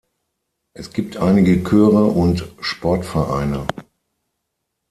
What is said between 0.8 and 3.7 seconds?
gibt einige Chöre und Sportvereine.